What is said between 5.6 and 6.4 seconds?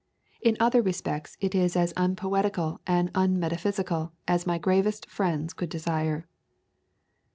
desire."